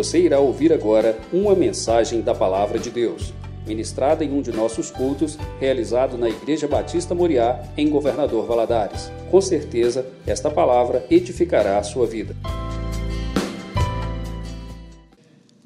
[0.00, 3.34] Você irá ouvir agora uma mensagem da Palavra de Deus,
[3.66, 9.12] ministrada em um de nossos cultos, realizado na Igreja Batista Moriá, em Governador Valadares.
[9.30, 12.34] Com certeza, esta palavra edificará a sua vida.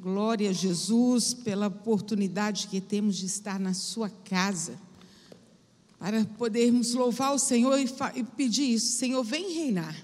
[0.00, 4.72] Glória a Jesus pela oportunidade que temos de estar na sua casa,
[5.96, 9.94] para podermos louvar o Senhor e, e pedir isso: Senhor, vem reinar.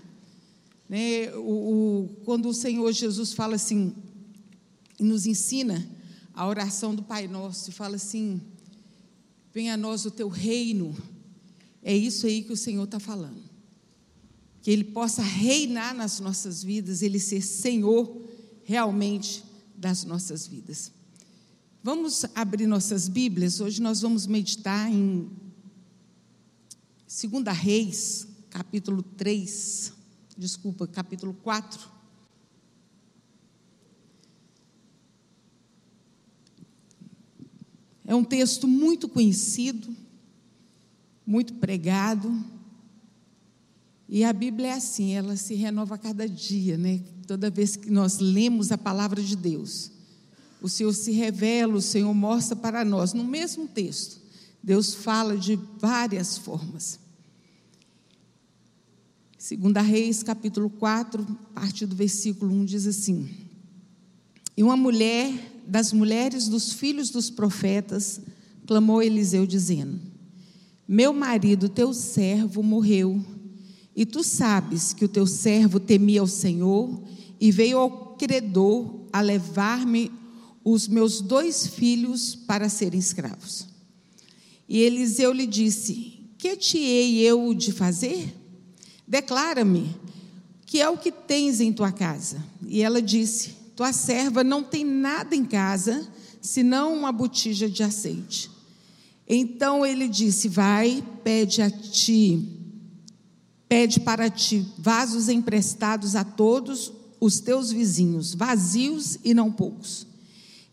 [0.88, 1.32] Né?
[1.34, 3.92] O, o, quando o Senhor Jesus fala assim,
[5.02, 5.88] nos ensina
[6.34, 8.40] a oração do Pai Nosso, e fala assim:
[9.52, 10.96] venha a nós o teu reino.
[11.82, 13.42] É isso aí que o Senhor está falando.
[14.62, 18.20] Que Ele possa reinar nas nossas vidas, Ele ser Senhor
[18.62, 19.42] realmente
[19.76, 20.92] das nossas vidas.
[21.82, 23.60] Vamos abrir nossas Bíblias.
[23.60, 25.30] Hoje nós vamos meditar em
[27.08, 30.00] 2 Reis, capítulo 3
[30.40, 31.99] desculpa, capítulo 4.
[38.10, 39.96] É um texto muito conhecido,
[41.24, 42.44] muito pregado.
[44.08, 47.00] E a Bíblia é assim, ela se renova a cada dia, né?
[47.24, 49.92] Toda vez que nós lemos a palavra de Deus,
[50.60, 54.20] o Senhor se revela, o Senhor mostra para nós, no mesmo texto.
[54.60, 56.98] Deus fala de várias formas.
[59.38, 61.24] Segunda Reis, capítulo 4,
[61.54, 63.30] parte do versículo 1 diz assim:
[64.56, 68.20] E uma mulher das mulheres dos filhos dos profetas
[68.66, 70.00] clamou Eliseu dizendo:
[70.86, 73.24] Meu marido, teu servo, morreu,
[73.96, 77.02] e tu sabes que o teu servo temia ao Senhor
[77.40, 80.10] e veio ao credor a levar-me
[80.64, 83.66] os meus dois filhos para serem escravos.
[84.68, 88.34] E Eliseu lhe disse: Que te hei eu de fazer?
[89.06, 89.96] Declara-me
[90.64, 92.44] que é o que tens em tua casa.
[92.64, 96.06] E ela disse: Tua serva não tem nada em casa,
[96.38, 98.50] senão uma botija de azeite.
[99.26, 102.46] Então ele disse: Vai, pede a ti,
[103.66, 110.06] pede para ti vasos emprestados a todos os teus vizinhos, vazios e não poucos.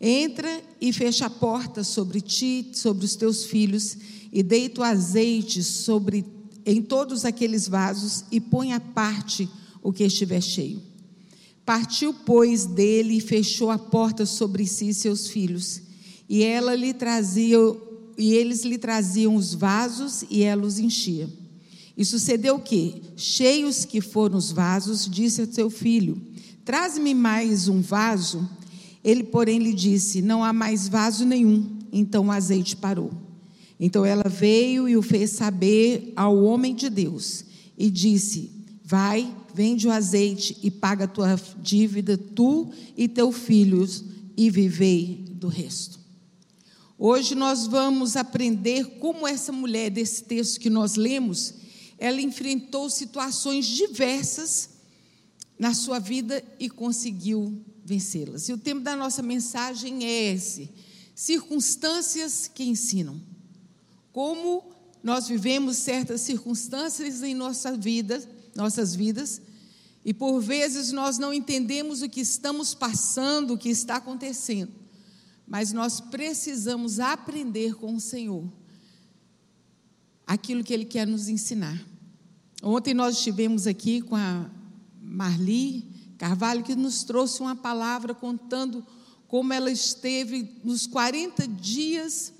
[0.01, 3.95] Entra e fecha a porta sobre ti, sobre os teus filhos,
[4.33, 6.25] e deita o azeite sobre
[6.65, 9.49] em todos aqueles vasos e põe à parte
[9.81, 10.86] o que estiver cheio.
[11.67, 15.81] Partiu, pois, dele e fechou a porta sobre si e seus filhos.
[16.29, 17.57] E ela lhe trazia,
[18.17, 21.29] e eles lhe traziam os vasos e ela os enchia.
[21.97, 26.21] E sucedeu que, cheios que foram os vasos, disse a seu filho:
[26.63, 28.49] Traze-me mais um vaso.
[29.03, 31.79] Ele, porém, lhe disse: Não há mais vaso nenhum.
[31.91, 33.11] Então o azeite parou.
[33.77, 37.43] Então ela veio e o fez saber ao homem de Deus
[37.77, 38.56] e disse:
[38.89, 44.05] Vai, vende o azeite e paga a tua dívida, tu e teu filhos,
[44.37, 45.99] e vivei do resto.
[46.97, 51.55] Hoje nós vamos aprender como essa mulher, desse texto que nós lemos,
[51.97, 54.69] ela enfrentou situações diversas
[55.59, 58.47] na sua vida e conseguiu vencê-las.
[58.47, 60.69] E o tema da nossa mensagem é esse:
[61.13, 63.19] circunstâncias que ensinam
[64.13, 64.63] como
[65.03, 69.41] nós vivemos certas circunstâncias em nossa vida, nossas vidas,
[70.03, 74.71] e por vezes nós não entendemos o que estamos passando, o que está acontecendo.
[75.47, 78.43] Mas nós precisamos aprender com o Senhor
[80.25, 81.81] aquilo que Ele quer nos ensinar.
[82.61, 84.49] Ontem nós estivemos aqui com a
[85.01, 85.85] Marli
[86.17, 88.85] Carvalho, que nos trouxe uma palavra contando
[89.27, 92.33] como ela esteve nos 40 dias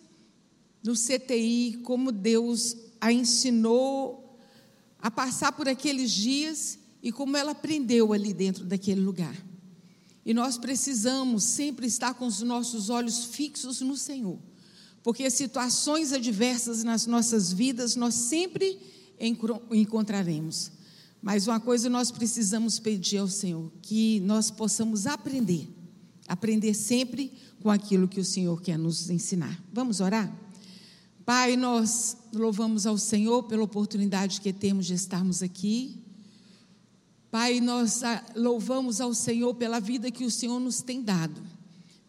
[0.84, 4.27] no CTI, como Deus a ensinou
[5.00, 9.36] a passar por aqueles dias e como ela aprendeu ali dentro daquele lugar.
[10.26, 14.38] E nós precisamos sempre estar com os nossos olhos fixos no Senhor,
[15.02, 18.78] porque situações adversas nas nossas vidas nós sempre
[19.72, 20.72] encontraremos.
[21.22, 25.68] Mas uma coisa nós precisamos pedir ao Senhor, que nós possamos aprender,
[26.28, 29.62] aprender sempre com aquilo que o Senhor quer nos ensinar.
[29.72, 30.32] Vamos orar?
[31.28, 35.98] Pai, nós louvamos ao Senhor pela oportunidade que temos de estarmos aqui.
[37.30, 38.00] Pai, nós
[38.34, 41.42] louvamos ao Senhor pela vida que o Senhor nos tem dado.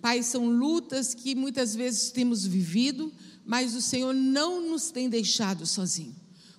[0.01, 3.13] Pai, são lutas que muitas vezes temos vivido,
[3.45, 6.15] mas o Senhor não nos tem deixado sozinho.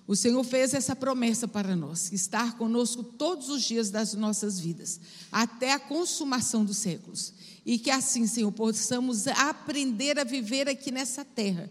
[0.06, 5.00] O Senhor fez essa promessa para nós, estar conosco todos os dias das nossas vidas,
[5.32, 7.32] até a consumação dos séculos.
[7.64, 11.70] E que assim, Senhor, possamos aprender a viver aqui nessa terra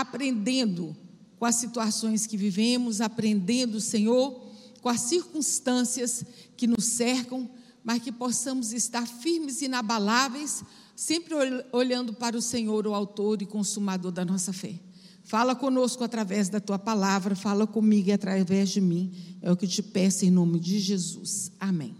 [0.00, 0.96] aprendendo
[1.38, 4.48] com as situações que vivemos, aprendendo, Senhor,
[4.80, 6.24] com as circunstâncias
[6.56, 7.48] que nos cercam,
[7.84, 10.64] mas que possamos estar firmes e inabaláveis,
[10.94, 11.34] sempre
[11.72, 14.74] olhando para o Senhor, o Autor e Consumador da nossa fé.
[15.22, 19.12] Fala conosco através da tua palavra, fala comigo através de mim.
[19.42, 21.52] É o que te peço em nome de Jesus.
[21.60, 21.94] Amém.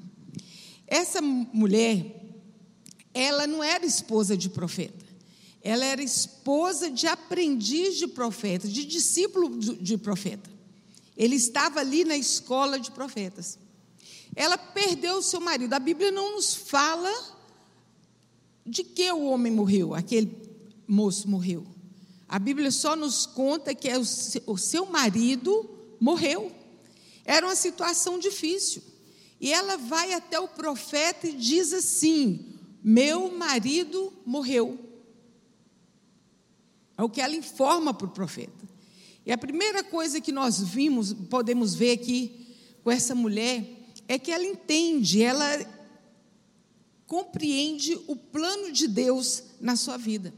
[0.87, 2.25] Essa mulher,
[3.13, 5.05] ela não era esposa de profeta.
[5.69, 10.49] Ela era esposa de aprendiz de profeta, de discípulo de profeta.
[11.15, 13.59] Ele estava ali na escola de profetas.
[14.35, 15.75] Ela perdeu o seu marido.
[15.75, 17.13] A Bíblia não nos fala
[18.65, 20.35] de que o homem morreu, aquele
[20.87, 21.67] moço morreu.
[22.27, 25.69] A Bíblia só nos conta que é o seu marido
[26.01, 26.51] morreu.
[27.27, 28.83] Era uma situação difícil.
[29.39, 34.88] E ela vai até o profeta e diz assim: Meu marido morreu.
[36.99, 38.69] É o que ela informa para o profeta.
[39.25, 42.49] E a primeira coisa que nós vimos, podemos ver aqui
[42.83, 43.65] com essa mulher,
[44.09, 45.47] é que ela entende, ela
[47.07, 50.35] compreende o plano de Deus na sua vida.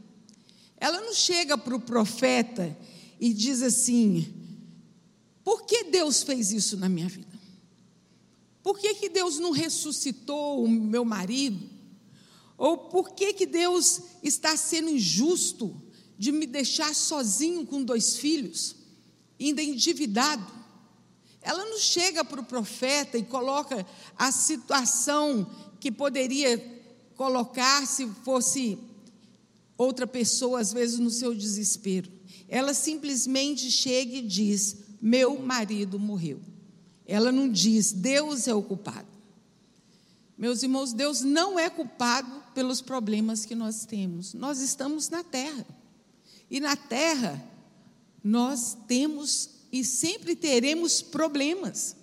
[0.77, 2.77] Ela não chega para o profeta
[3.19, 4.31] e diz assim:
[5.43, 7.39] por que Deus fez isso na minha vida?
[8.61, 11.67] Por que, que Deus não ressuscitou o meu marido?
[12.57, 15.75] Ou por que, que Deus está sendo injusto
[16.21, 18.75] de me deixar sozinho com dois filhos,
[19.39, 20.45] ainda endividado?
[21.41, 23.83] Ela não chega para o profeta e coloca
[24.15, 26.59] a situação que poderia
[27.15, 28.77] colocar se fosse
[29.75, 32.11] outra pessoa, às vezes no seu desespero.
[32.47, 36.39] Ela simplesmente chega e diz: Meu marido morreu.
[37.03, 39.07] Ela não diz, Deus é o culpado.
[40.37, 44.35] Meus irmãos, Deus não é culpado pelos problemas que nós temos.
[44.35, 45.80] Nós estamos na terra.
[46.51, 47.41] E na terra,
[48.21, 51.95] nós temos e sempre teremos problemas.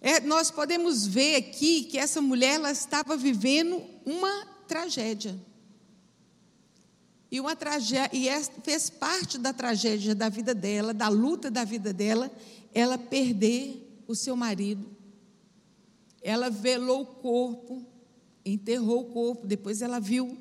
[0.00, 5.38] É, nós podemos ver aqui que essa mulher ela estava vivendo uma tragédia.
[7.30, 11.62] E, uma tragédia, e é, fez parte da tragédia da vida dela, da luta da
[11.62, 12.30] vida dela,
[12.74, 14.84] ela perder o seu marido.
[16.20, 17.86] Ela velou o corpo,
[18.44, 20.36] enterrou o corpo, depois ela viu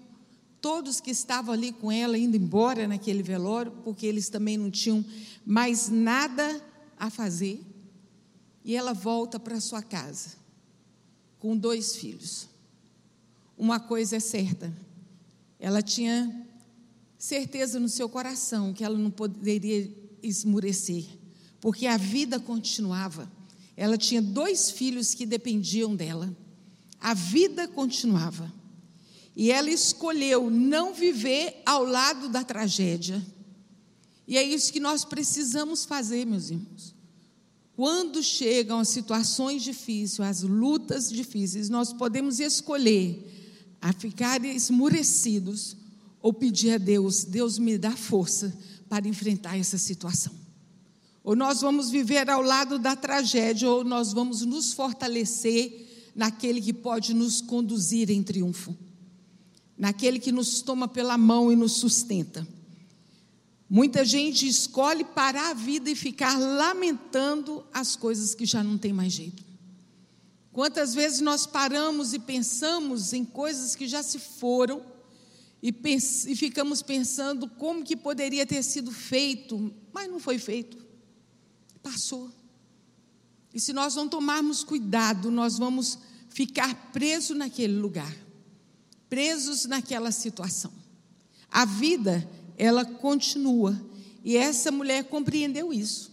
[0.63, 5.03] todos que estavam ali com ela indo embora naquele velório, porque eles também não tinham
[5.45, 6.65] mais nada
[6.97, 7.61] a fazer.
[8.63, 10.37] E ela volta para sua casa
[11.37, 12.47] com dois filhos.
[13.57, 14.73] Uma coisa é certa,
[15.59, 16.47] ela tinha
[17.17, 19.91] certeza no seu coração que ela não poderia
[20.23, 21.05] esmurecer,
[21.59, 23.29] porque a vida continuava.
[23.75, 26.33] Ela tinha dois filhos que dependiam dela.
[27.01, 28.62] A vida continuava.
[29.35, 33.23] E ela escolheu não viver ao lado da tragédia.
[34.27, 36.93] E é isso que nós precisamos fazer, meus irmãos.
[37.75, 43.31] Quando chegam as situações difíceis, as lutas difíceis, nós podemos escolher
[43.81, 45.75] a ficar esmurecidos
[46.21, 48.55] ou pedir a Deus: Deus me dá força
[48.87, 50.33] para enfrentar essa situação.
[51.23, 56.73] Ou nós vamos viver ao lado da tragédia, ou nós vamos nos fortalecer naquele que
[56.73, 58.75] pode nos conduzir em triunfo,
[59.77, 62.47] naquele que nos toma pela mão e nos sustenta.
[63.69, 68.93] Muita gente escolhe parar a vida e ficar lamentando as coisas que já não tem
[68.93, 69.43] mais jeito.
[70.51, 74.85] Quantas vezes nós paramos e pensamos em coisas que já se foram
[75.61, 80.83] e, pens e ficamos pensando como que poderia ter sido feito, mas não foi feito
[81.83, 82.31] passou.
[83.53, 85.99] E se nós não tomarmos cuidado, nós vamos
[86.29, 88.11] ficar presos naquele lugar,
[89.13, 90.73] presos naquela situação.
[91.51, 92.27] A vida,
[92.57, 93.79] ela continua.
[94.23, 96.11] E essa mulher compreendeu isso.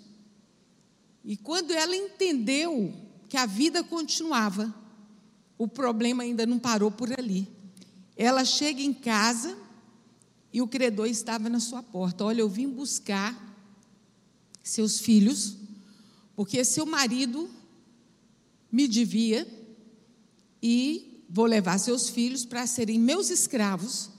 [1.24, 2.92] E quando ela entendeu
[3.26, 4.74] que a vida continuava,
[5.56, 7.48] o problema ainda não parou por ali.
[8.14, 9.56] Ela chega em casa
[10.52, 12.22] e o credor estava na sua porta.
[12.22, 13.34] Olha, eu vim buscar
[14.62, 15.56] seus filhos
[16.36, 17.48] porque seu marido
[18.70, 19.48] me devia
[20.62, 24.10] e vou levar seus filhos para serem meus escravos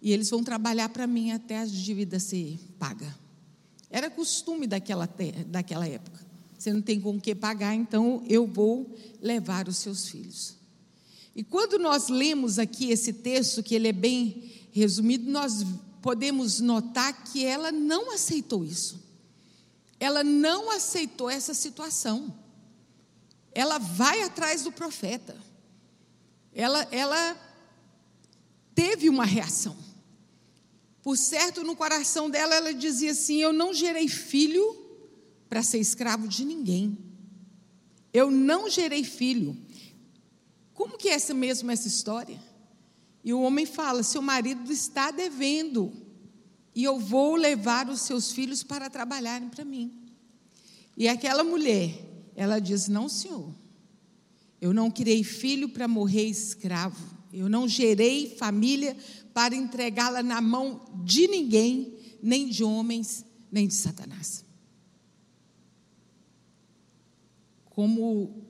[0.00, 3.14] e eles vão trabalhar para mim até a dívida ser paga.
[3.90, 5.08] Era costume daquela,
[5.46, 6.24] daquela época.
[6.58, 10.56] Você não tem com o que pagar, então eu vou levar os seus filhos.
[11.34, 15.64] E quando nós lemos aqui esse texto, que ele é bem resumido, nós
[16.00, 19.02] podemos notar que ela não aceitou isso
[20.02, 22.34] ela não aceitou essa situação.
[23.52, 25.36] Ela vai atrás do profeta.
[26.54, 27.36] Ela, ela
[28.74, 29.76] teve uma reação.
[31.02, 34.76] Por certo, no coração dela, ela dizia assim: Eu não gerei filho
[35.48, 36.96] para ser escravo de ninguém.
[38.12, 39.56] Eu não gerei filho.
[40.74, 42.40] Como que é essa mesmo essa história?
[43.24, 45.92] E o homem fala: seu marido está devendo,
[46.74, 49.92] e eu vou levar os seus filhos para trabalharem para mim.
[50.96, 51.94] E aquela mulher,
[52.36, 53.52] ela diz: não, senhor,
[54.62, 58.96] eu não criei filho para morrer escravo, eu não gerei família
[59.34, 64.44] para entregá-la na mão de ninguém, nem de homens, nem de Satanás.
[67.64, 68.46] Como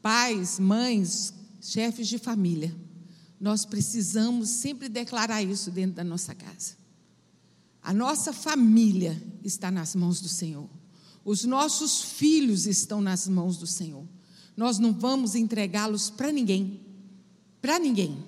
[0.00, 2.72] pais, mães, chefes de família,
[3.40, 6.76] nós precisamos sempre declarar isso dentro da nossa casa.
[7.82, 10.70] A nossa família está nas mãos do Senhor.
[11.24, 14.06] Os nossos filhos estão nas mãos do Senhor.
[14.56, 16.80] Nós não vamos entregá-los para ninguém.
[17.60, 18.24] Para ninguém.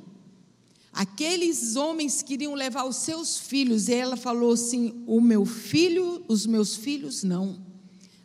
[0.93, 6.45] Aqueles homens queriam levar os seus filhos, e ela falou assim: O meu filho, os
[6.45, 7.65] meus filhos não.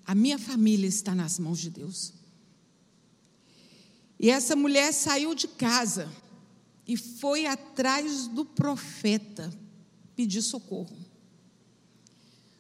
[0.06, 2.14] A minha família está nas mãos de Deus.
[4.20, 6.12] E essa mulher saiu de casa
[6.88, 9.52] e foi atrás do profeta
[10.16, 10.96] pedir socorro.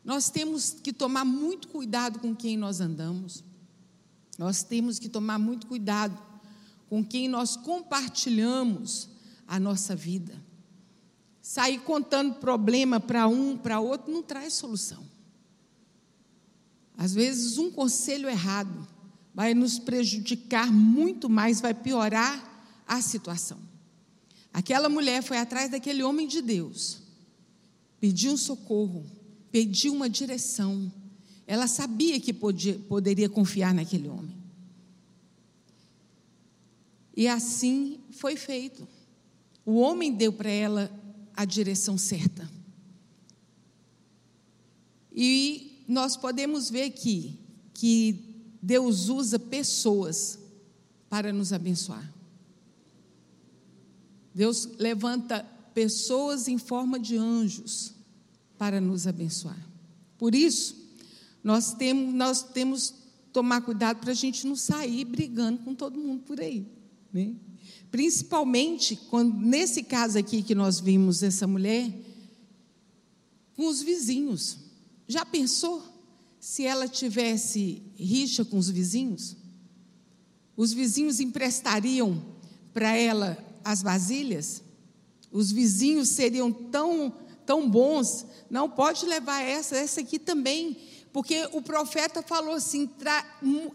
[0.03, 3.43] Nós temos que tomar muito cuidado com quem nós andamos.
[4.37, 6.17] Nós temos que tomar muito cuidado
[6.89, 9.09] com quem nós compartilhamos
[9.47, 10.41] a nossa vida.
[11.41, 15.03] Sair contando problema para um, para outro, não traz solução.
[16.97, 18.87] Às vezes, um conselho errado
[19.33, 23.57] vai nos prejudicar muito mais, vai piorar a situação.
[24.53, 27.01] Aquela mulher foi atrás daquele homem de Deus,
[27.99, 29.03] pediu um socorro,
[29.51, 30.91] pediu uma direção.
[31.53, 34.36] Ela sabia que podia, poderia confiar naquele homem.
[37.15, 38.88] E assim foi feito.
[39.63, 40.91] O homem deu para ela
[41.36, 42.50] a direção certa.
[45.13, 47.38] E nós podemos ver aqui
[47.72, 48.19] que
[48.60, 50.39] Deus usa pessoas
[51.07, 52.12] para nos abençoar.
[54.33, 55.45] Deus levanta
[55.75, 57.93] pessoas em forma de anjos
[58.57, 59.69] para nos abençoar.
[60.17, 60.82] Por isso,
[61.43, 62.93] nós temos, nós temos
[63.31, 66.65] tomar cuidado para a gente não sair brigando com todo mundo por aí.
[67.12, 67.33] Né?
[67.91, 71.91] Principalmente quando, nesse caso aqui que nós vimos essa mulher,
[73.55, 74.57] com os vizinhos.
[75.07, 75.83] Já pensou
[76.39, 79.35] se ela tivesse rixa com os vizinhos?
[80.55, 82.23] Os vizinhos emprestariam
[82.73, 84.62] para ela as vasilhas,
[85.31, 87.13] os vizinhos seriam tão,
[87.45, 90.77] tão bons, não pode levar essa, essa aqui também,
[91.13, 93.24] porque o profeta falou assim: tra,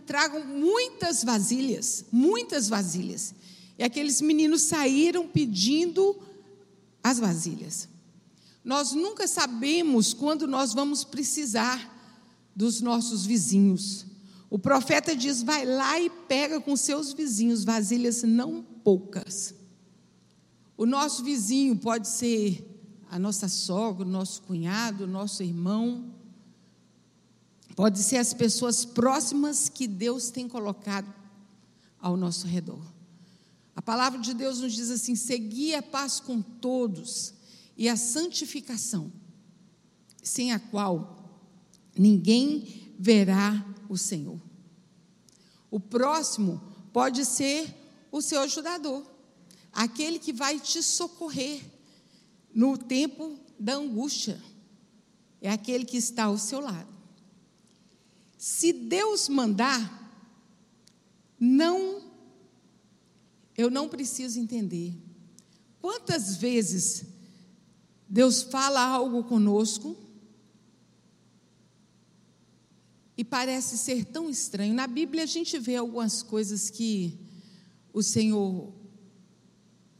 [0.05, 3.33] tragam muitas vasilhas, muitas vasilhas.
[3.79, 6.19] E aqueles meninos saíram pedindo
[7.03, 7.89] as vasilhas.
[8.65, 11.97] Nós nunca sabemos quando nós vamos precisar
[12.55, 14.05] dos nossos vizinhos.
[14.51, 19.55] O profeta diz: vai lá e pega com seus vizinhos vasilhas não poucas.
[20.77, 22.65] O nosso vizinho pode ser
[23.09, 26.19] a nossa sogra, o nosso cunhado, o nosso irmão.
[27.79, 31.15] Pode ser as pessoas próximas que Deus tem colocado
[32.01, 32.85] ao nosso redor.
[33.77, 37.35] A palavra de Deus nos diz assim: segui a paz com todos
[37.77, 39.13] e a santificação,
[40.21, 41.41] sem a qual
[41.97, 44.41] ninguém verá o Senhor.
[45.71, 46.61] O próximo
[46.93, 47.73] pode ser
[48.11, 49.07] o seu ajudador
[49.73, 51.63] aquele que vai te socorrer
[52.53, 54.43] no tempo da angústia.
[55.41, 56.98] É aquele que está ao seu lado.
[58.39, 60.09] Se Deus mandar,
[61.41, 62.01] não,
[63.57, 64.95] eu não preciso entender.
[65.81, 67.05] Quantas vezes
[68.09, 69.97] Deus fala algo conosco
[73.17, 74.73] e parece ser tão estranho?
[74.73, 77.19] Na Bíblia a gente vê algumas coisas que
[77.93, 78.73] o Senhor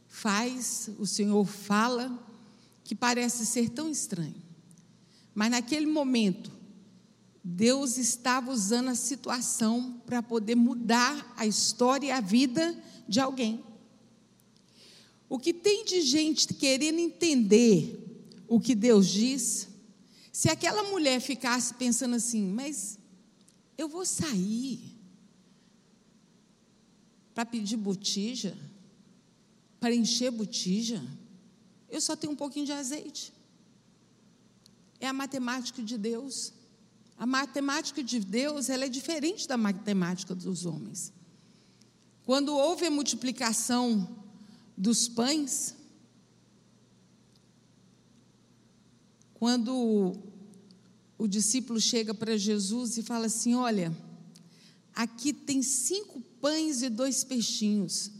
[0.07, 2.25] faz, o Senhor fala,
[2.85, 4.41] que parece ser tão estranho.
[5.35, 6.58] Mas naquele momento,
[7.43, 12.77] Deus estava usando a situação para poder mudar a história e a vida
[13.07, 13.63] de alguém.
[15.29, 18.05] O que tem de gente querendo entender
[18.47, 19.67] o que Deus diz,
[20.31, 22.97] se aquela mulher ficasse pensando assim, mas
[23.77, 24.97] eu vou sair
[27.33, 28.57] para pedir botija,
[29.79, 31.01] para encher botija,
[31.89, 33.33] eu só tenho um pouquinho de azeite.
[34.99, 36.53] É a matemática de Deus.
[37.19, 41.11] A matemática de Deus ela é diferente da matemática dos homens.
[42.23, 44.07] Quando houve a multiplicação
[44.77, 45.75] dos pães,
[49.33, 50.15] quando
[51.17, 53.93] o discípulo chega para Jesus e fala assim: Olha,
[54.95, 58.11] aqui tem cinco pães e dois peixinhos.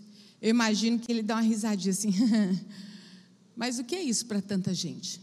[0.41, 2.13] Eu imagino que ele dá uma risadinha assim.
[3.55, 5.21] Mas o que é isso para tanta gente?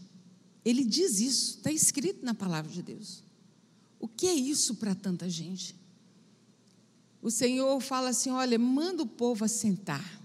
[0.65, 3.26] Ele diz isso, está escrito na palavra de Deus.
[3.99, 5.75] O que é isso para tanta gente?
[7.21, 10.21] O Senhor fala assim: olha, manda o povo assentar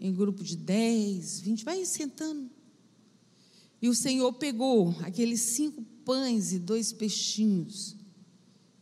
[0.00, 2.48] em grupo de 10, 20, vai sentando.
[3.80, 7.96] E o Senhor pegou aqueles cinco pães e dois peixinhos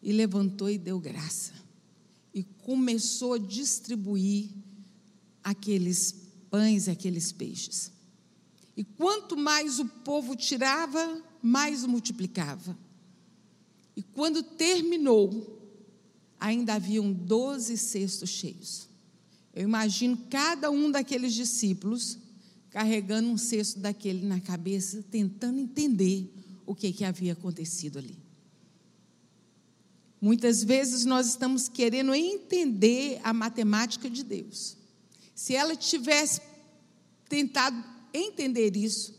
[0.02, 1.52] e levantou e deu graça.
[2.32, 4.50] E começou a distribuir
[5.42, 6.14] aqueles
[6.50, 7.92] pães e aqueles peixes.
[8.76, 12.76] E quanto mais o povo tirava, mais multiplicava.
[13.96, 15.58] E quando terminou,
[16.38, 18.88] ainda haviam doze cestos cheios.
[19.54, 22.18] Eu imagino cada um daqueles discípulos
[22.70, 26.30] carregando um cesto daquele na cabeça, tentando entender
[26.66, 28.18] o que, que havia acontecido ali.
[30.20, 34.76] Muitas vezes nós estamos querendo entender a matemática de Deus.
[35.34, 36.42] Se ela tivesse
[37.28, 39.14] tentado entender isso,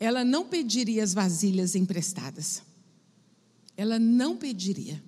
[0.00, 2.62] ela não pediria as vasilhas emprestadas.
[3.78, 5.00] Ela não pediria.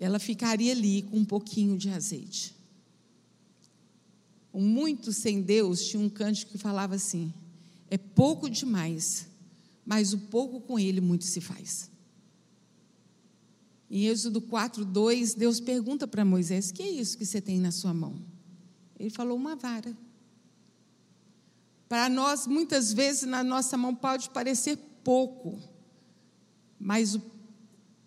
[0.00, 2.56] Ela ficaria ali com um pouquinho de azeite.
[4.50, 7.34] O muito sem Deus tinha um cântico que falava assim:
[7.90, 9.26] é pouco demais,
[9.84, 11.90] mas o pouco com ele muito se faz.
[13.90, 17.70] Em Êxodo 4, 2, Deus pergunta para Moisés: que é isso que você tem na
[17.70, 18.24] sua mão?
[18.98, 19.94] Ele falou: uma vara.
[21.90, 25.60] Para nós, muitas vezes, na nossa mão pode parecer pouco,
[26.80, 27.14] mas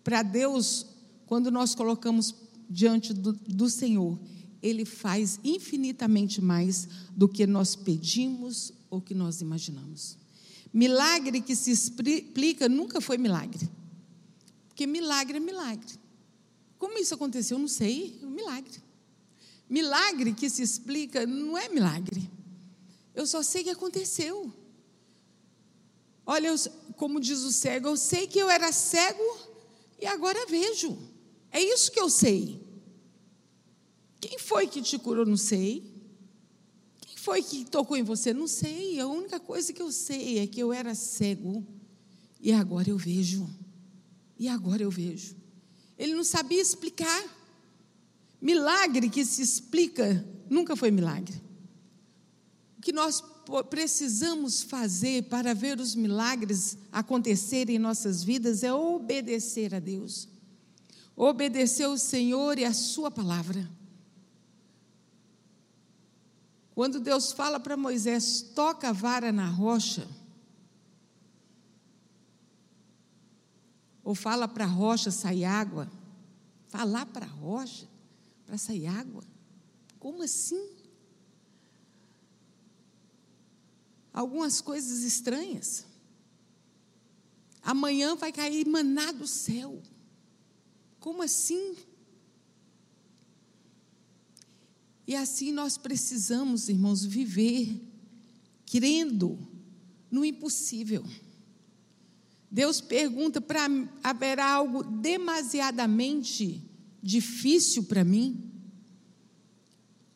[0.08, 0.86] para Deus,
[1.26, 2.34] quando nós colocamos
[2.66, 4.18] diante do, do Senhor,
[4.62, 10.16] Ele faz infinitamente mais do que nós pedimos ou que nós imaginamos.
[10.72, 13.68] Milagre que se explica nunca foi milagre,
[14.66, 16.00] porque milagre é milagre.
[16.78, 17.58] Como isso aconteceu?
[17.58, 18.82] Não sei, um milagre.
[19.68, 22.30] Milagre que se explica não é milagre.
[23.14, 24.50] Eu só sei que aconteceu.
[26.24, 26.56] Olha, eu,
[26.96, 29.47] como diz o cego, eu sei que eu era cego
[29.98, 30.96] e agora vejo.
[31.50, 32.62] É isso que eu sei.
[34.20, 35.24] Quem foi que te curou?
[35.24, 35.94] Não sei.
[37.00, 38.32] Quem foi que tocou em você?
[38.32, 39.00] Não sei.
[39.00, 41.66] A única coisa que eu sei é que eu era cego
[42.40, 43.48] e agora eu vejo.
[44.38, 45.36] E agora eu vejo.
[45.96, 47.36] Ele não sabia explicar.
[48.40, 51.42] Milagre que se explica nunca foi milagre.
[52.78, 53.20] O que nós
[53.68, 60.28] precisamos fazer para ver os milagres acontecerem em nossas vidas é obedecer a Deus.
[61.16, 63.68] Obedecer ao Senhor e a Sua palavra.
[66.74, 70.06] Quando Deus fala para Moisés, toca a vara na rocha,
[74.04, 75.90] ou fala para a rocha sair água,
[76.68, 77.88] falar para a rocha,
[78.46, 79.24] para sair água?
[79.98, 80.77] Como assim?
[84.18, 85.86] Algumas coisas estranhas.
[87.62, 89.80] Amanhã vai cair maná do céu.
[90.98, 91.76] Como assim?
[95.06, 97.80] E assim nós precisamos, irmãos, viver
[98.66, 99.38] crendo
[100.10, 101.04] no impossível.
[102.50, 103.68] Deus pergunta para
[104.02, 106.60] haverá algo demasiadamente
[107.00, 108.47] difícil para mim?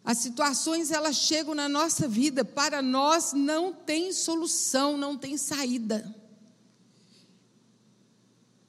[0.04, 6.14] As situações elas chegam na nossa vida, para nós não tem solução, não tem saída.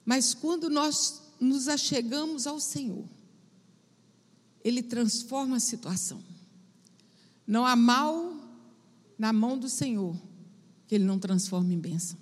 [0.05, 3.05] Mas quando nós nos achegamos ao Senhor,
[4.63, 6.23] Ele transforma a situação.
[7.47, 8.33] Não há mal
[9.17, 10.15] na mão do Senhor
[10.87, 12.17] que Ele não transforma em bênção.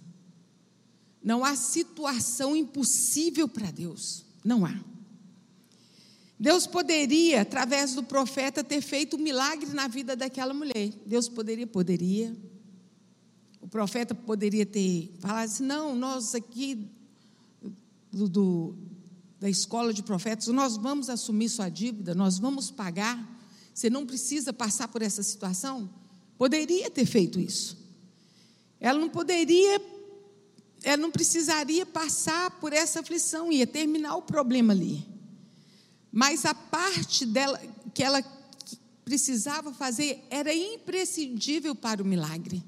[1.21, 4.25] Não há situação impossível para Deus.
[4.43, 4.90] Não há.
[6.41, 10.89] Deus poderia, através do profeta, ter feito um milagre na vida daquela mulher.
[11.05, 12.35] Deus poderia, poderia.
[13.61, 16.89] O profeta poderia ter falado assim: não, nós aqui
[18.11, 18.75] do, do,
[19.39, 23.23] da escola de profetas, nós vamos assumir sua dívida, nós vamos pagar.
[23.71, 25.87] Você não precisa passar por essa situação.
[26.39, 27.77] Poderia ter feito isso.
[28.79, 29.79] Ela não poderia,
[30.81, 35.10] ela não precisaria passar por essa aflição, ia terminar o problema ali.
[36.11, 37.59] Mas a parte dela
[37.93, 38.21] que ela
[39.05, 42.63] precisava fazer era imprescindível para o milagre.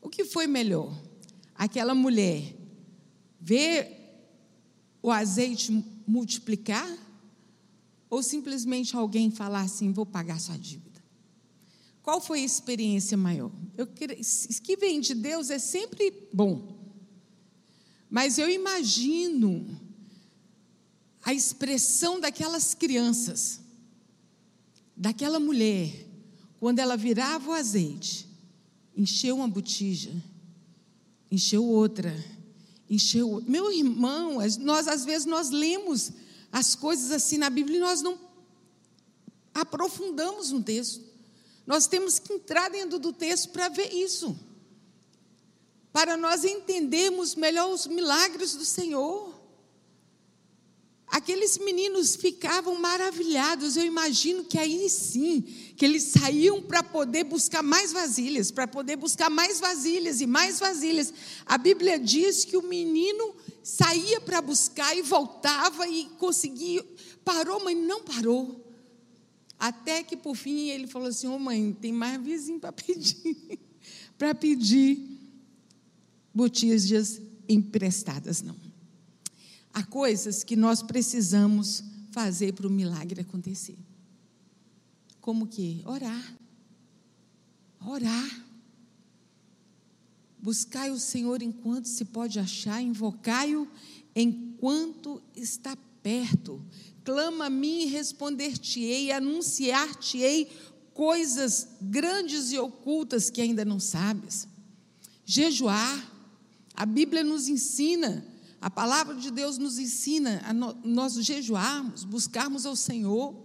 [0.00, 0.94] O que foi melhor?
[1.54, 2.54] Aquela mulher
[3.40, 4.04] ver
[5.02, 5.70] o azeite
[6.06, 6.88] multiplicar
[8.08, 11.02] ou simplesmente alguém falar assim: vou pagar sua dívida?
[12.02, 13.50] Qual foi a experiência maior?
[13.76, 16.74] Eu, que vem de Deus é sempre bom.
[18.10, 19.80] Mas eu imagino
[21.24, 23.60] a expressão daquelas crianças,
[24.96, 26.06] daquela mulher,
[26.60, 28.28] quando ela virava o azeite,
[28.96, 30.12] encheu uma botija,
[31.30, 32.14] encheu outra,
[32.88, 33.42] encheu.
[33.46, 36.12] Meu irmão, nós às vezes nós lemos
[36.52, 38.18] as coisas assim na Bíblia e nós não
[39.54, 41.02] aprofundamos no texto.
[41.66, 44.38] Nós temos que entrar dentro do texto para ver isso.
[45.92, 49.33] Para nós entendermos melhor os milagres do Senhor.
[51.14, 53.76] Aqueles meninos ficavam maravilhados.
[53.76, 55.42] Eu imagino que aí sim,
[55.76, 60.58] que eles saíam para poder buscar mais vasilhas, para poder buscar mais vasilhas e mais
[60.58, 61.14] vasilhas.
[61.46, 66.84] A Bíblia diz que o menino saía para buscar e voltava e conseguia.
[67.24, 68.74] Parou, mas não parou.
[69.56, 73.60] Até que por fim ele falou assim: Ô oh, mãe, tem mais vizinho para pedir.
[74.18, 74.98] para pedir
[76.34, 78.63] botias emprestadas, não.
[79.74, 81.82] Há coisas que nós precisamos
[82.12, 83.76] fazer para o milagre acontecer.
[85.20, 85.82] Como que?
[85.84, 86.36] Orar.
[87.84, 88.44] Orar.
[90.38, 93.66] Buscai o Senhor enquanto se pode achar, invocai-o
[94.14, 96.64] enquanto está perto.
[97.02, 100.52] Clama a mim e responder-te-ei, anunciar-te-ei
[100.92, 104.46] coisas grandes e ocultas que ainda não sabes.
[105.24, 106.12] Jejuar,
[106.74, 108.24] a Bíblia nos ensina,
[108.64, 113.44] a palavra de Deus nos ensina a nós jejuarmos, buscarmos ao Senhor,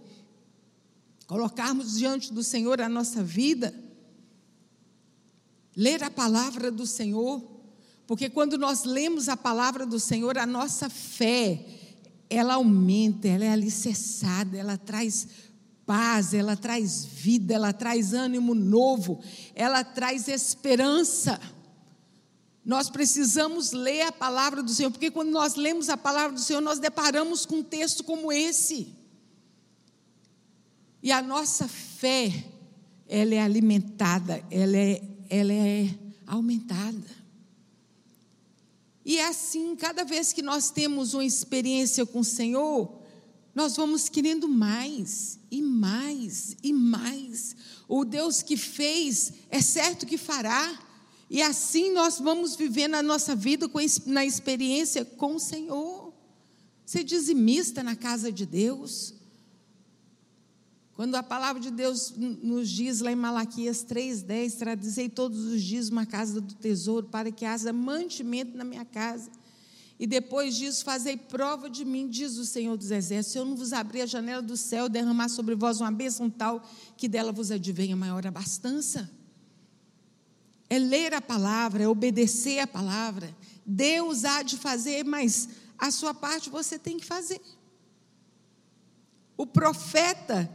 [1.26, 3.74] colocarmos diante do Senhor a nossa vida,
[5.76, 7.46] ler a palavra do Senhor,
[8.06, 11.66] porque quando nós lemos a palavra do Senhor, a nossa fé,
[12.30, 15.28] ela aumenta, ela é alicerçada, ela traz
[15.84, 19.20] paz, ela traz vida, ela traz ânimo novo,
[19.54, 21.38] ela traz esperança.
[22.64, 26.60] Nós precisamos ler a palavra do Senhor, porque quando nós lemos a palavra do Senhor,
[26.60, 28.94] nós deparamos com um texto como esse.
[31.02, 32.44] E a nossa fé,
[33.08, 35.88] ela é alimentada, ela é, ela é
[36.26, 37.20] aumentada.
[39.04, 43.00] E é assim, cada vez que nós temos uma experiência com o Senhor,
[43.54, 47.56] nós vamos querendo mais, e mais, e mais.
[47.88, 50.78] O Deus que fez, é certo que fará.
[51.30, 53.70] E assim nós vamos vivendo a nossa vida
[54.04, 56.12] na experiência com o Senhor.
[56.84, 59.14] Ser dizimista na casa de Deus.
[60.94, 65.88] Quando a palavra de Deus nos diz lá em Malaquias 3,10, traduzei todos os dias
[65.88, 69.30] uma casa do tesouro, para que haja mantimento na minha casa.
[70.00, 73.72] E depois disso, fazei prova de mim, diz o Senhor dos Exércitos, eu não vos
[73.72, 77.94] abrir a janela do céu, derramar sobre vós uma bênção tal, que dela vos advenha
[77.94, 79.19] maior abastança.
[80.70, 83.36] É ler a palavra, é obedecer a palavra.
[83.66, 87.42] Deus há de fazer, mas a sua parte você tem que fazer.
[89.36, 90.48] O profeta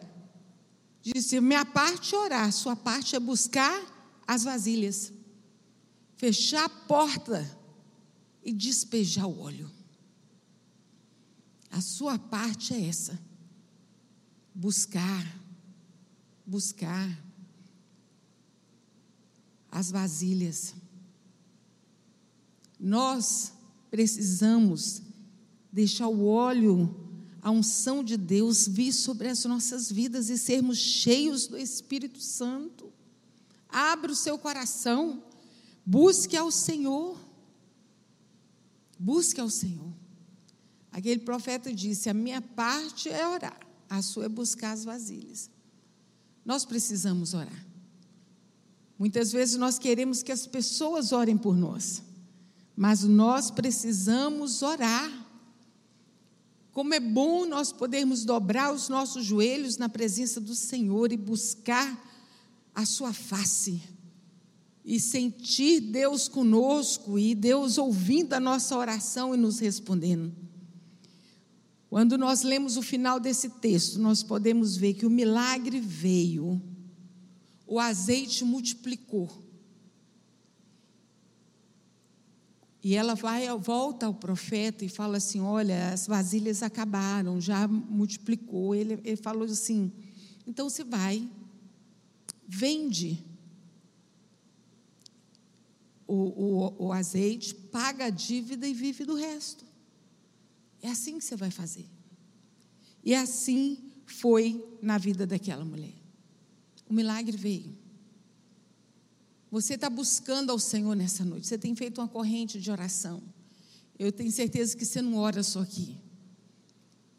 [1.06, 3.80] Disse: minha parte é orar, sua parte é buscar
[4.26, 5.14] as vasilhas,
[6.18, 7.48] fechar a porta
[8.44, 9.72] e despejar o óleo.
[11.70, 13.22] A sua parte é essa:
[14.52, 15.24] buscar,
[16.44, 17.08] buscar
[19.76, 20.74] as vasilhas.
[22.80, 23.52] Nós
[23.92, 25.02] precisamos
[25.70, 26.96] deixar o óleo
[27.42, 32.92] a unção de Deus vir sobre as nossas vidas e sermos cheios do Espírito Santo.
[33.68, 35.22] Abra o seu coração,
[35.86, 37.20] busque ao Senhor.
[38.98, 39.94] Busque ao Senhor.
[40.90, 43.60] Aquele profeta disse: A minha parte é orar,
[43.90, 45.52] a sua é buscar as vasilhas.
[46.46, 47.75] Nós precisamos orar.
[48.98, 52.02] Muitas vezes nós queremos que as pessoas orem por nós,
[52.76, 55.12] mas nós precisamos orar.
[56.72, 62.04] Como é bom nós podermos dobrar os nossos joelhos na presença do Senhor e buscar
[62.74, 63.82] a Sua face.
[64.84, 70.32] E sentir Deus conosco e Deus ouvindo a nossa oração e nos respondendo.
[71.90, 76.62] Quando nós lemos o final desse texto, nós podemos ver que o milagre veio,
[77.68, 79.30] o azeite multiplicou.
[82.84, 88.76] E ela vai, volta ao profeta e fala assim: Olha, as vasilhas acabaram, já multiplicou.
[88.76, 89.92] Ele, ele falou assim:
[90.46, 91.28] Então você vai,
[92.48, 93.26] vende
[96.06, 99.66] o, o, o azeite, paga a dívida e vive do resto.
[100.80, 101.88] É assim que você vai fazer.
[103.04, 106.05] E assim foi na vida daquela mulher.
[106.88, 107.76] O milagre veio.
[109.52, 111.48] Você está buscando ao Senhor nessa noite.
[111.48, 113.24] Você tem feito uma corrente de oração.
[113.98, 115.98] Eu tenho certeza que você não ora só aqui.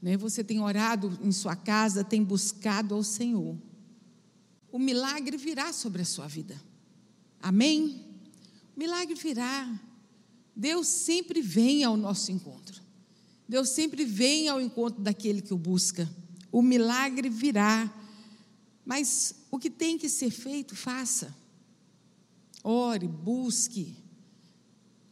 [0.02, 0.16] Né?
[0.16, 3.57] Você tem orado em sua casa, tem buscado ao Senhor.
[4.70, 6.61] o milagre virá sobre a sua vida.
[7.40, 8.05] Amém?
[8.76, 9.81] O milagre virá.
[10.55, 12.83] Deus sempre vem ao nosso encontro.
[13.48, 16.07] Deus sempre vem ao encontro daquele que o busca.
[16.52, 17.90] O milagre virá.
[18.85, 21.35] Mas o que tem que ser feito, faça.
[22.62, 23.97] Ore, busque,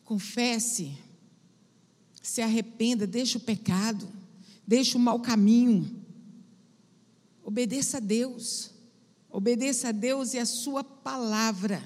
[0.05, 0.99] confesse,
[2.23, 4.07] se arrependa, deixe o pecado,
[4.67, 6.05] deixe o mau caminho.
[7.43, 8.71] Obedeça a Deus.
[9.31, 11.83] Obedeça a Deus e a Sua palavra.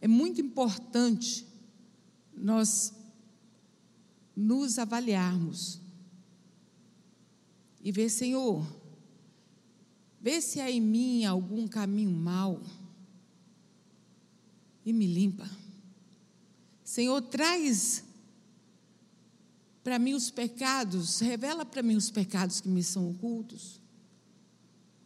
[0.00, 1.46] É muito importante
[2.32, 2.92] nós
[4.36, 5.80] nos avaliarmos
[7.82, 8.83] e ver, Senhor,
[10.24, 12.62] vê se há em mim algum caminho mau
[14.82, 15.46] e me limpa.
[16.82, 18.02] Senhor, traz
[19.82, 23.78] para mim os pecados, revela para mim os pecados que me são ocultos.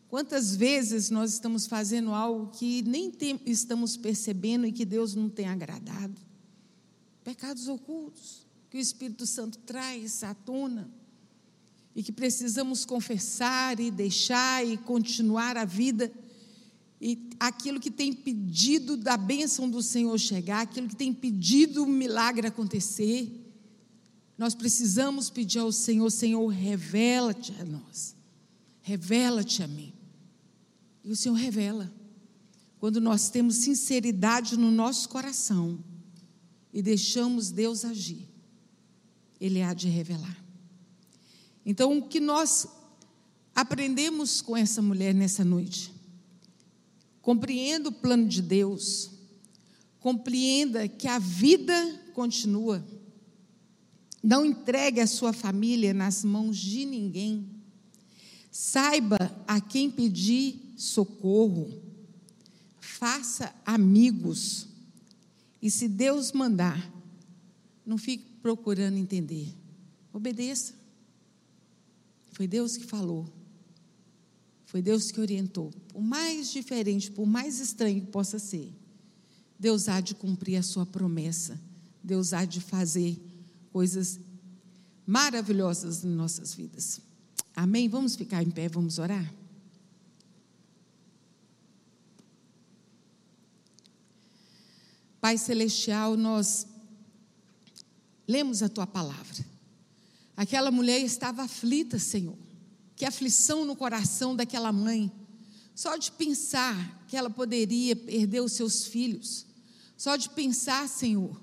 [0.06, 5.28] Quantas vezes nós estamos fazendo algo que nem tem, estamos percebendo e que Deus não
[5.28, 6.14] tem agradado?
[7.24, 10.88] Pecados ocultos que o Espírito Santo traz à tona
[11.94, 16.12] e que precisamos confessar e deixar e continuar a vida.
[17.00, 21.86] E aquilo que tem pedido da bênção do Senhor chegar, aquilo que tem pedido o
[21.86, 23.30] milagre acontecer,
[24.36, 28.14] nós precisamos pedir ao Senhor: Senhor, revela-te a nós,
[28.80, 29.92] revela-te a mim.
[31.04, 31.92] E o Senhor revela.
[32.78, 35.82] Quando nós temos sinceridade no nosso coração
[36.72, 38.28] e deixamos Deus agir,
[39.40, 40.47] Ele há de revelar.
[41.70, 42.66] Então, o que nós
[43.54, 45.92] aprendemos com essa mulher nessa noite?
[47.20, 49.10] Compreenda o plano de Deus,
[50.00, 51.74] compreenda que a vida
[52.14, 52.82] continua.
[54.22, 57.46] Não entregue a sua família nas mãos de ninguém.
[58.50, 61.82] Saiba a quem pedir socorro,
[62.80, 64.66] faça amigos,
[65.60, 66.90] e se Deus mandar,
[67.84, 69.54] não fique procurando entender,
[70.14, 70.77] obedeça.
[72.38, 73.28] Foi Deus que falou,
[74.64, 75.72] foi Deus que orientou.
[75.88, 78.72] Por mais diferente, por mais estranho que possa ser,
[79.58, 81.60] Deus há de cumprir a sua promessa,
[82.00, 83.20] Deus há de fazer
[83.72, 84.20] coisas
[85.04, 87.00] maravilhosas em nossas vidas.
[87.56, 87.88] Amém?
[87.88, 89.34] Vamos ficar em pé, vamos orar?
[95.20, 96.68] Pai Celestial, nós
[98.28, 99.57] lemos a tua palavra.
[100.38, 102.38] Aquela mulher estava aflita, Senhor.
[102.94, 105.10] Que aflição no coração daquela mãe.
[105.74, 109.44] Só de pensar que ela poderia perder os seus filhos.
[109.96, 111.36] Só de pensar, Senhor,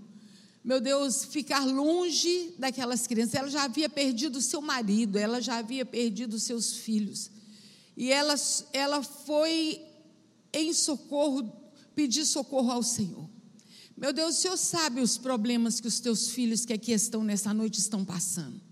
[0.63, 3.35] meu Deus, ficar longe daquelas crianças.
[3.35, 7.29] Ela já havia perdido o seu marido, ela já havia perdido os seus filhos.
[7.97, 8.35] E ela,
[8.71, 9.81] ela foi
[10.53, 11.51] em socorro,
[11.93, 13.29] pedir socorro ao Senhor.
[13.97, 17.53] Meu Deus, o Senhor sabe os problemas que os teus filhos que aqui estão nessa
[17.53, 18.63] noite estão passando.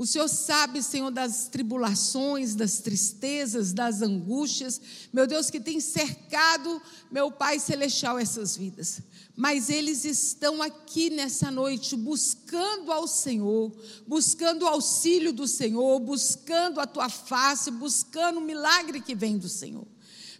[0.00, 4.80] O Senhor sabe, Senhor, das tribulações, das tristezas, das angústias,
[5.12, 6.80] meu Deus, que tem cercado,
[7.12, 9.02] meu Pai Celestial, essas vidas.
[9.36, 13.70] Mas eles estão aqui nessa noite buscando ao Senhor,
[14.06, 19.50] buscando o auxílio do Senhor, buscando a tua face, buscando o milagre que vem do
[19.50, 19.86] Senhor.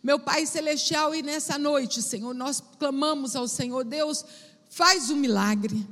[0.02, 4.24] Meu Pai Celestial, e nessa noite, Senhor, nós clamamos ao Senhor, Deus,
[4.70, 5.86] faz o um milagre.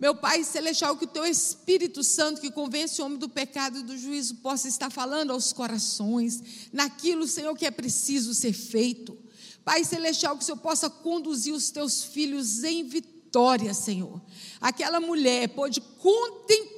[0.00, 3.82] Meu Pai Celestial, que o Teu Espírito Santo, que convence o homem do pecado e
[3.82, 9.18] do juízo, possa estar falando aos corações, naquilo, Senhor, que é preciso ser feito.
[9.62, 14.22] Pai Celestial, que o Senhor possa conduzir os Teus filhos em vitória, Senhor.
[14.58, 16.69] Aquela mulher pode contemplar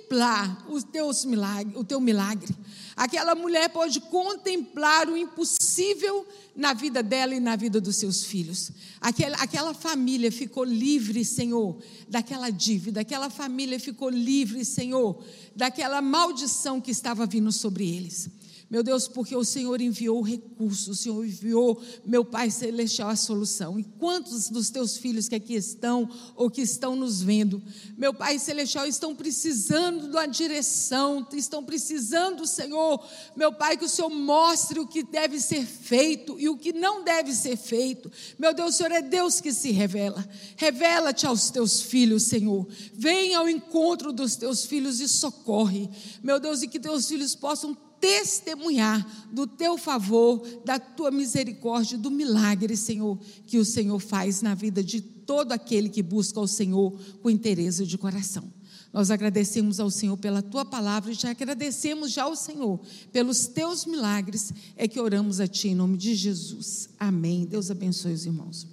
[0.69, 2.55] os teus milagres, o Teu milagre.
[2.97, 8.71] Aquela mulher pode contemplar o impossível na vida dela e na vida dos seus filhos.
[9.01, 13.01] Aquela, aquela família ficou livre, Senhor, daquela dívida.
[13.01, 15.23] Aquela família ficou livre, Senhor,
[15.57, 18.29] daquela maldição que estava vindo sobre eles.
[18.73, 23.79] Meu Deus, porque o Senhor enviou recursos, o Senhor enviou, meu Pai Celestial, a solução.
[23.79, 27.63] E quantos dos teus filhos que aqui estão ou que estão nos vendo,
[27.99, 33.07] meu Pai Celestial, estão precisando da direção, estão precisando, Senhor,
[33.37, 37.05] meu Pai, que o Senhor mostre o que deve ser feito e o que não
[37.05, 38.11] deve ser feito.
[38.39, 40.27] Meu Deus, o Senhor é Deus que se revela.
[40.57, 42.67] Revela-te aos teus filhos, Senhor.
[42.95, 45.91] Venha ao encontro dos teus filhos e socorre.
[46.23, 52.11] Meu Deus, e que teus filhos possam testemunhar do teu favor, da tua misericórdia, do
[52.11, 56.93] milagre, Senhor, que o Senhor faz na vida de todo aquele que busca o Senhor
[57.23, 58.53] com interesse de coração.
[58.93, 62.81] Nós agradecemos ao Senhor pela tua palavra e já agradecemos já ao Senhor
[63.13, 64.53] pelos teus milagres.
[64.77, 66.91] É que oramos a ti em nome de Jesus.
[66.99, 67.47] Amém.
[67.47, 68.67] Deus abençoe os irmãos.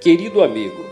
[0.00, 0.91] Querido amigo,